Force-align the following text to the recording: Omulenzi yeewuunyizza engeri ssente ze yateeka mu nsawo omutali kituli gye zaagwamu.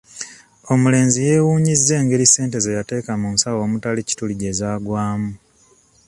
Omulenzi 0.73 1.19
yeewuunyizza 1.27 1.93
engeri 2.01 2.25
ssente 2.27 2.57
ze 2.63 2.75
yateeka 2.77 3.11
mu 3.21 3.27
nsawo 3.35 3.59
omutali 3.67 4.01
kituli 4.09 4.33
gye 4.39 4.51
zaagwamu. 4.59 5.31